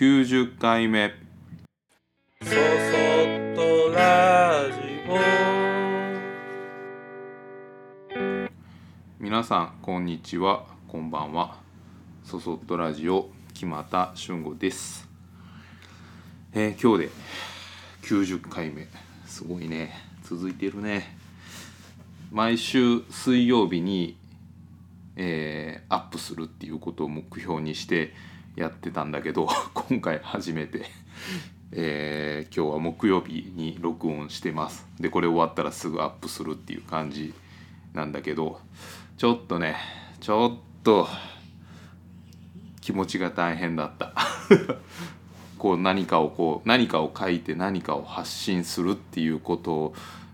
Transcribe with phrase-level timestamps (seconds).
[0.00, 1.12] 90回目。
[2.42, 2.56] そそっ
[3.54, 4.80] とラジ
[9.18, 10.64] 皆さんこんにちは。
[10.88, 11.58] こんばんは。
[12.24, 15.06] そそっとラジオ木又俊吾です、
[16.54, 17.10] えー今日で
[18.08, 18.86] 90回目。
[19.26, 19.92] すごいね。
[20.22, 21.14] 続いてるね。
[22.32, 24.16] 毎週水曜日に、
[25.16, 28.14] えーアップするっていうことを目標にして
[28.56, 30.86] やってたんだけど 今回初めて、
[31.72, 34.86] えー今日は木曜日に録音してます。
[34.98, 37.32] でこれ終わったらすぐアップするっていう感じ
[37.94, 38.60] なんだけど
[39.16, 39.76] ちょっとね
[40.20, 41.08] ちょっと
[42.80, 44.12] 気持ちが大変だった。
[45.58, 49.92] こう何かをこう何かを書いて何かを発信するっていうこと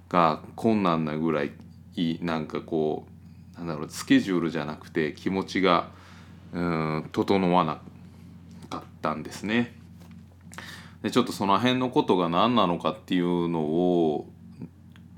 [0.09, 1.51] が困難なぐらい
[2.23, 3.07] なんかこ
[3.57, 5.89] うなんだろうスケジュールじゃなくて気持ちが
[6.53, 7.96] うん整わなか
[9.07, 9.73] ったんですね。
[11.03, 14.27] でちょっとその辺のことが何なのかっていうのを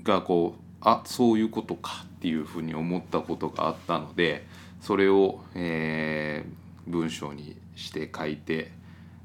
[0.03, 4.45] がこうあそういうことかっていうふうに思ったことがあったので
[4.81, 8.71] それを、えー文章にして書いて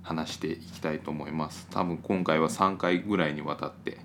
[0.03, 1.66] 話していきたいと思います。
[1.70, 4.00] 多分今回は3回ぐらいにわたって、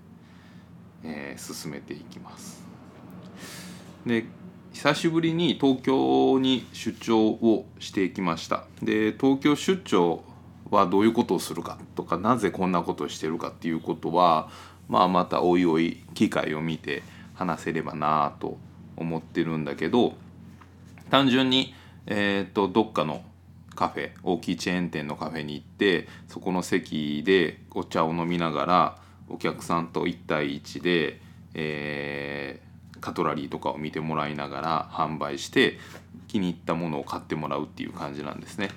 [1.03, 2.63] えー進めていきます。
[4.05, 4.23] で
[4.71, 8.63] 久しぶりに東京に出張をしてきました。
[8.81, 10.23] で東京出張
[10.71, 14.49] はどういうことをするかとかなぜこんなことをしてるかっていうことは
[14.87, 17.03] まあまたおいおい機会を見て
[17.33, 18.57] 話せればなと
[18.97, 20.13] 思ってるんだけど
[21.09, 21.73] 単純に、
[22.05, 23.23] えー、とどっかの
[23.75, 28.97] カフェ大きいチェーン店のカフェに行ってそこの席でお茶を飲みながら
[29.29, 31.21] お客さんと1対1で、
[31.53, 35.77] えーカトラリーとかを見てもらいながら販売して
[36.27, 38.69] 気に入ったものを買ってもらうっていう感じなんですね。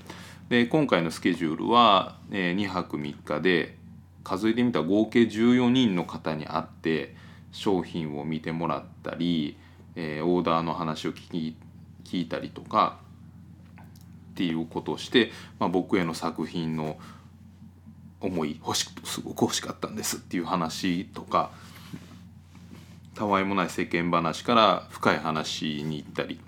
[0.53, 3.79] で今回のスケジュールは、え2泊3日で
[4.23, 7.17] 数えてみたら合計14人の方に会って
[7.53, 9.57] 商品を見てもらったり、
[9.97, 11.57] えーオーダーの話を聞き
[12.05, 12.99] 聞いたりとか
[14.33, 16.99] っていうことをして、まあ、僕への作品の
[18.21, 21.51] 思い欲しくすごく欲しかったんですっていう話とか
[23.15, 26.39] たわいもない世間話から深い話に行ったり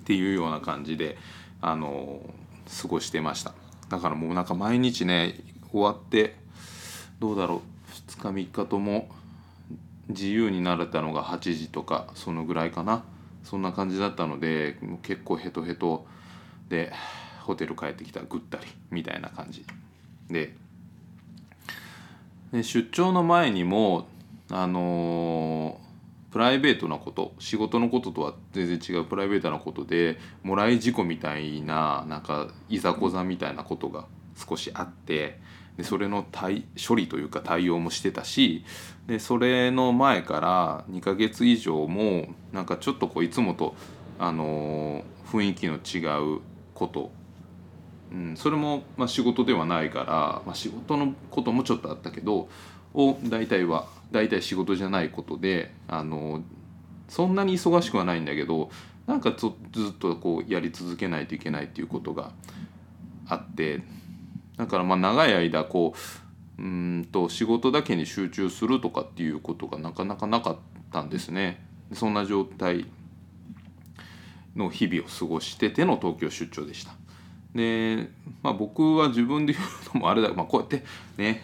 [0.00, 1.16] っていうような感じで
[1.60, 2.22] あの
[2.82, 3.54] 過ごしてました。
[3.88, 5.34] だからもうなんか毎日ね
[5.72, 6.36] 終わって
[7.18, 7.60] どうだろう
[8.12, 9.08] 2日3日とも
[10.08, 13.04] 自由になれたのが8時とかそのぐらいかな。
[13.42, 16.06] そんな感じだったので結構ヘトヘト
[16.68, 16.92] で
[17.40, 19.64] ホテル帰ってきたらぐったりみたいな感じ。
[20.28, 20.54] で
[22.52, 24.06] で出張の前にも
[24.50, 25.89] あのー
[26.30, 35.40] プライベートなこと仕事のこととは全然違うプライベートなことでもらい事故みたいななんかいざこざみたいなことが少しあって
[35.76, 38.64] でそれの対処理というか対応もしてたし
[39.06, 43.74] でそれの前から2ヶ月以上もなんかちょっとこういつもと、
[44.18, 46.40] あのー雰囲気の違う
[46.74, 47.12] こと
[48.12, 52.48] うん、それも、まあ、仕事ではないから、まあ、仕事のこともちょっとあったけど
[52.94, 56.42] を大体は大体仕事じゃないことであの
[57.08, 58.70] そんなに忙しくはないんだけど
[59.06, 62.32] なんかずずっとこうやり続けないといけないっていうことが
[63.28, 63.82] あって
[64.56, 65.94] だからまあ長い間こ
[66.58, 70.56] ううんと仕事だけに集中するとかっていうことがなかなかなかっ
[70.92, 71.64] たんですね。
[71.94, 72.86] そんな状態
[74.54, 76.92] の日々を過ごしてての東京出張でした。
[77.54, 78.10] で、
[78.42, 80.84] まあ、僕は自分で言うのもあれだ、まあ、こうやって
[81.16, 81.42] ね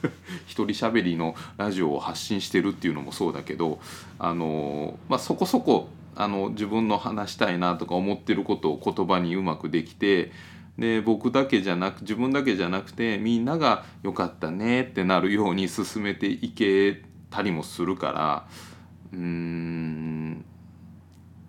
[0.46, 3.80] 一人喋りのラジオを発信してるっていうのもそうだけど
[4.18, 10.32] あの、まあ、そこそこあの自分の話したいなとか思ってることを言葉にうまくできて
[10.78, 18.46] で僕だけじゃなく自分だけじゃなくてみんなが「よかったね」ってなるように進めていけたりもするから
[19.12, 20.44] うーん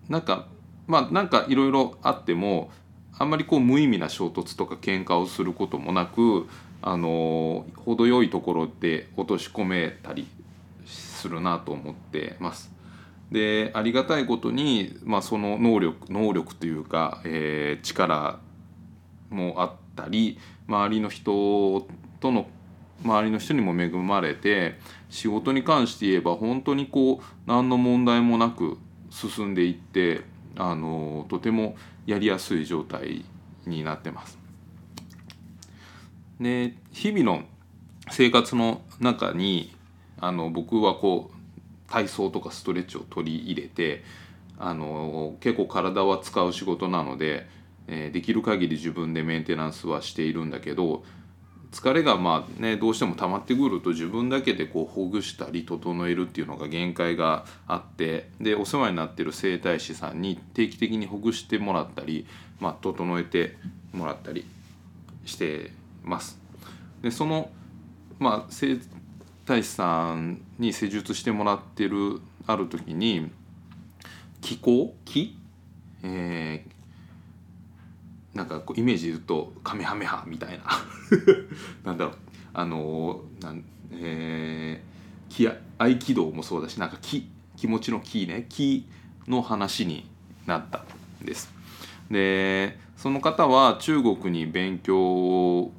[0.08, 0.46] なんか
[0.86, 2.70] まあなんかいろいろあっても
[3.18, 6.48] あんまりこう無意味な衝突とか喧嘩をすることもなく
[6.82, 10.26] あの程よいところで落とし込めたり
[10.86, 12.72] するなと思ってます。
[13.30, 18.38] でありがたいことに、まあ、その能力能力というか、えー力
[19.30, 21.86] もあったり周りの人
[22.20, 22.46] との
[23.04, 24.78] 周りの人にも恵まれて
[25.10, 28.78] 仕事に関して言えば本当にこう何の問題もなく
[29.10, 30.22] 進んでいって
[30.56, 33.24] あのとてもやりやすい状態
[33.66, 34.38] になってます。
[36.40, 37.44] で日々の
[38.10, 39.74] 生活の中に
[40.20, 44.02] あの僕はこう体操とかストレッチを取り入れて
[44.58, 47.46] あの結構体は使う仕事なので、
[47.86, 51.04] えーできる限り自分でメンテナンスはしているんだけど
[51.74, 62.28] 疲れがまあねどうしても溜まってくると自分だけでこうほぐしたり整えるっていうのが限界があってでお世話になってる整体師さんに定期的にほぐしてもらったり、
[62.60, 63.56] まあ、整えて
[63.92, 64.46] もらったり
[65.24, 65.72] して
[66.04, 66.38] ます。
[67.02, 67.50] でその
[68.20, 68.78] まあ整
[69.44, 73.32] 体師さんに施術してもらってるある時に
[74.40, 74.94] 気候？
[75.04, 75.36] 気、
[76.04, 76.73] えー
[78.34, 80.64] なんかこうイメージで言うとカメハメハみたいな。
[81.84, 82.14] なんだろう。
[82.52, 84.94] あのーなんえー
[85.34, 88.46] 気や合気道もそうだしなんか気気持ちの気ね。
[88.48, 88.86] 気
[89.26, 90.08] の話に
[90.46, 90.84] なった
[91.22, 91.52] んです。
[92.10, 95.72] でその方は中国に勉強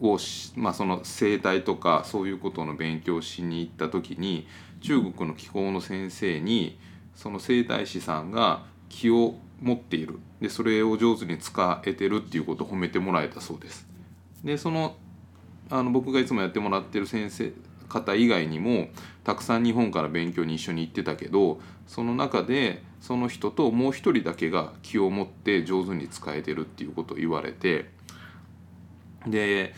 [0.00, 4.46] をし、まあ、その生態とかそういうことの勉強しに行った時に
[4.80, 6.78] 中国の気候の先生に
[7.14, 13.88] その整体師さんが気を持っているでそれを上手に使えてるっていうことを褒めてもらえたそうです。
[14.44, 14.96] でその
[15.70, 17.52] あの僕がいつもやってもらってる先生
[17.88, 18.88] 方以外にも
[19.24, 27.90] たくさん日本から勉強に一緒に行ってたけどその中でその人ともう一人だけが気を持って上手に使えてるっていうことを言われて
[29.26, 29.74] で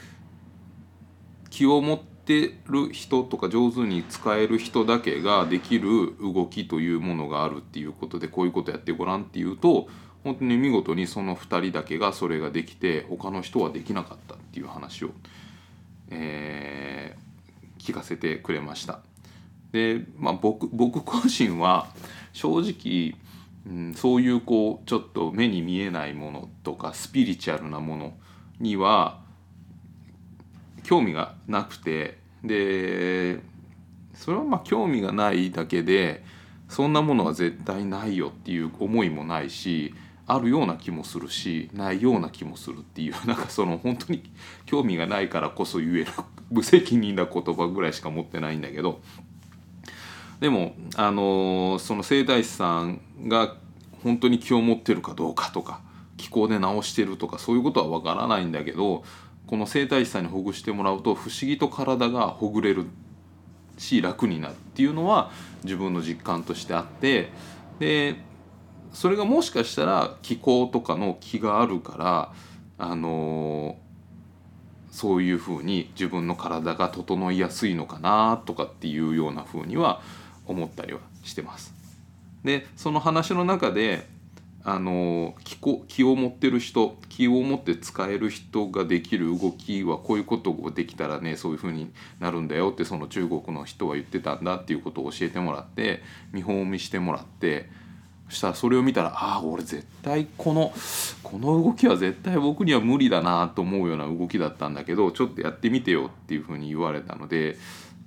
[1.50, 9.88] 気を持ってってる人とか上手に使える人だけができる動きというものがあるっていうことでこういうことやってごらんっていうと
[10.24, 15.10] 本当に見事にその2人だけがそれができて他の人はできなかったっていう話を、
[16.10, 17.26] えー
[17.86, 18.98] 聞かせてくれました。
[19.70, 21.86] で、まあ、僕僕個人は
[22.32, 23.16] 正直、
[23.66, 28.14] うん、そういうこうちょっと目に見えないものとかスピリチュアルなもの
[28.58, 29.20] には
[30.86, 33.40] 興味がなくてで
[34.14, 36.24] それはまあ興味がないだけで
[36.68, 39.94] そんなものは絶対ないよっていう思いもないし
[40.28, 44.22] あるような気もするしないような気もするっていう なんかその本当に
[44.64, 46.06] 興味がないからこそ言える
[46.52, 49.00] 無責任な言葉ぐらいしか持ってないんだけど。
[50.38, 53.56] でもあのその整体師さんが
[54.04, 55.80] 本当に気を持ってるかどうかとか
[56.18, 59.02] 気候で治してるとかそういうことはわからないんだけど
[59.46, 62.86] この整体師さんにほぐしてもらうと不思議と体がほぐれる
[63.78, 65.30] し楽になるっていうのは
[65.64, 67.30] 自分の実感としてあって
[67.78, 68.16] で
[68.92, 72.32] それがもしかしたら気候とかの気があるから
[72.78, 73.76] あの
[74.90, 80.00] そういうふうに自分の体が整いやすいのかなとかっていうようなふうには
[80.46, 81.74] 思ったりはしてます。
[82.44, 84.06] でその話の中で
[84.68, 96.02] あの気気を持ってる人気を持って使える人ができる動きはこういうことができたらねそういうふうになるんだよってその中国の人は言ってたんだっていうことを教えてもらって
[96.32, 97.70] 見本を見してもらって
[98.28, 100.74] そしたらそれを見たらああ俺絶対この
[101.22, 107.56] この動きは絶対僕には無理だなと思うような動きだったんだけどちょっとやってみてよっていうふうに言われたので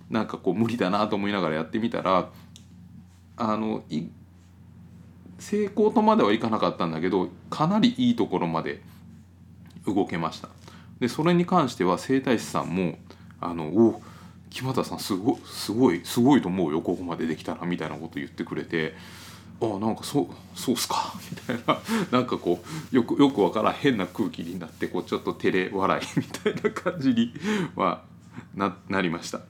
[0.10, 2.28] なんかこう無理だなと思いながらやってみたら
[3.38, 4.08] あのい
[5.40, 8.82] 成功とまではいかなかったんだけどかなりいいところまで
[9.86, 10.50] 動けました。
[11.00, 12.98] でそれに関しては整体師さんも
[13.40, 14.02] 「あのお
[14.50, 18.96] 木俣さんすごすごいすごいと思うよここまでできたら」みたいなこと言ってくれて
[19.62, 21.82] 「あなんかそうそうっすか」 みたいな。
[22.12, 27.34] なんかこうよくよくわからん変な空気になってこうちょっと照れ笑い みたいな感じに
[27.76, 28.04] は
[28.56, 29.42] ななりました。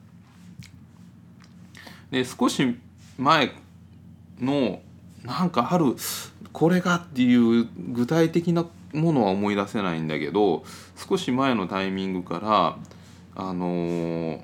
[2.10, 2.76] で少し
[3.18, 3.52] 前
[4.40, 4.80] の
[5.24, 5.96] なんかある
[6.52, 10.64] これがっていう具体的なものは思い出せないんだけど
[10.96, 12.40] 少し前のタイミングか
[13.36, 14.40] らあのー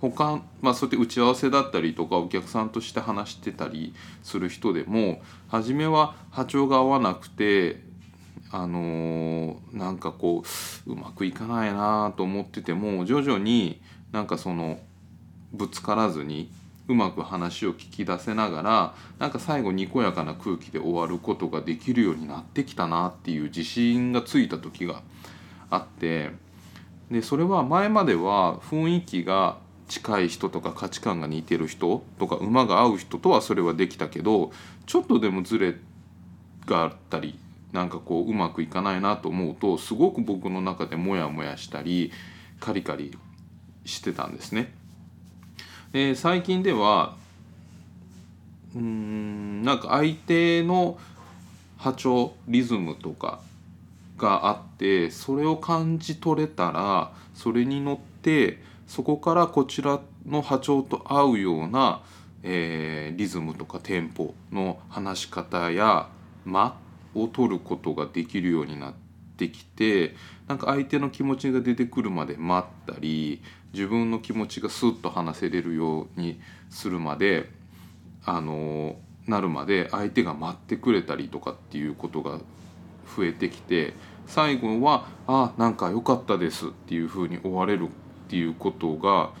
[0.00, 7.80] 他まあそうやって打ち合わせだったりとかお客さんとして話してたりする人でも初めは波長が合わなくて
[8.50, 10.44] あのーなんかこ
[10.86, 13.80] ううまくいかないなと思ってても徐々に
[14.12, 14.78] なんかその
[15.52, 16.50] ぶつからずに
[16.86, 25.02] うまく話を聞き出せながらなんか最後にこやかな空気で終わることができるようになってきたなっていう自信がついた時が
[25.70, 26.30] あって
[27.10, 29.56] でそれは前までは雰囲気が
[29.88, 34.52] 近い人とか価値観が似てる人とか馬が合う人とはそれはできたけど
[34.86, 35.76] ちょっとでもズレ
[36.66, 37.38] があったり
[37.72, 42.12] なんかこううまくいかないなと思うとすごく僕の中でモヤモヤしたり
[42.60, 43.16] カリカリ
[43.84, 44.72] してたんですね。
[45.94, 47.14] で最近では
[48.74, 50.98] うんなんか相手の
[51.76, 53.38] 波長リズムとか
[54.18, 62.02] があってそれを感じ取れたらそれに乗ってそこからこちらの波長と合うような、
[62.42, 66.08] えーリズムとかテンポの話し方や
[66.44, 66.76] 間
[67.14, 69.03] を取ることができるようになって
[69.34, 70.14] ってきて
[70.46, 77.50] なんか相手の気持ちが出てくるまで待ったり自分の気持ちがスッと話せれるようにするまで
[78.24, 82.38] あのなるまで相手が待ってくれたりとかっていうことが
[83.16, 83.94] 増えてきて
[84.26, 87.90] 最後は「あなんか良かったです」っていうふうに終われるっ
[88.28, 89.32] ていうことが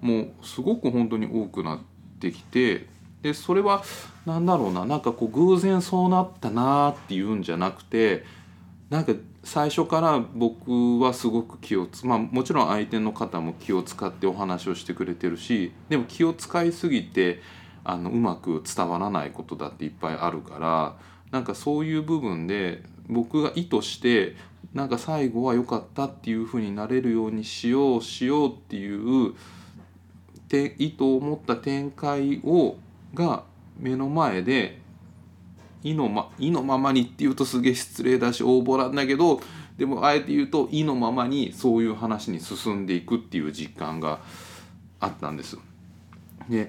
[0.00, 1.78] もうすごく本当に多くなっ
[2.20, 2.86] てきて
[3.22, 3.82] でそれは
[4.26, 8.24] 何だろうななんかこう偶然そうなったなっていうんじゃなくて
[8.90, 9.12] なんか
[9.44, 17.42] 最初から僕はすごく気をつまあもちろん相手の方も気を使ってお話をしてくれてるしでも気を使いすぎて
[17.84, 20.96] あのうまく伝わらないことだっていっぱいあるから
[21.30, 24.36] なんかそういう部分で僕が意図して
[24.72, 29.34] なんか最後は良かったっていうふうになれるようにしようしようっていう
[30.78, 32.76] 意図を持った展開を
[33.14, 33.44] が
[33.78, 34.80] 目の前で
[35.82, 39.40] 意のま意のままにっていうとすげえ失礼だし大ボラんだけど
[39.76, 44.20] でもあえて言うと意のままにそういう話に進んでいくっていう実感が
[45.00, 45.56] あったんです。
[46.48, 46.68] で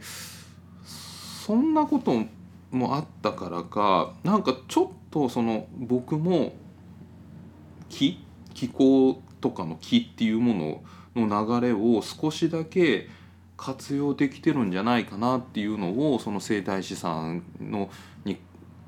[0.83, 2.13] そんなこと
[2.71, 6.53] もあったからかなんかちょっとその僕も
[7.89, 8.23] 気
[8.53, 10.83] 気候とかの気っていうも
[11.15, 13.09] のの流れを少しだけ
[13.57, 17.89] 活用できてるんじゃないかなっていうのをその生態師さんの
[18.23, 18.37] に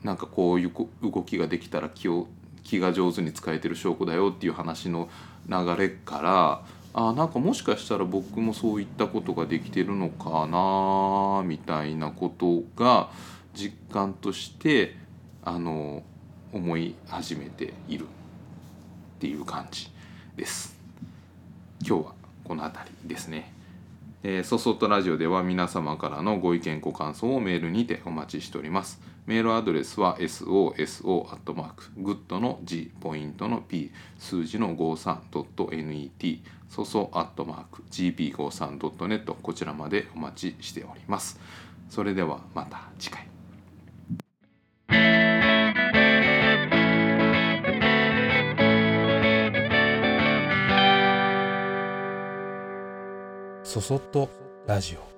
[0.04, 0.72] なんかこういう
[1.04, 2.28] 動きができたら気を
[2.64, 5.10] 気が上手に使えてる証拠だよっていう話の
[5.48, 13.10] 流れからあなんかもしかしたら僕もそういったことができてるのかなみたいなことが
[13.54, 14.96] 実感として
[15.44, 16.04] あの
[16.52, 18.08] 思い始めているっ
[19.20, 19.90] ていう感じ
[20.36, 20.76] です。
[21.80, 23.54] 今日はこの辺りですね。
[24.24, 29.02] えー、そそっとラジオでは皆様からのご意見ご感想をメールにてお待ちしております。
[29.26, 41.40] メールアドレスは soso.good の G ポイントの P 数字の 53.net そそ .gp53.net こちらまでお待ちしております。
[41.90, 43.28] それではまた次回。
[53.64, 54.30] そそっと
[54.68, 55.11] ラジオ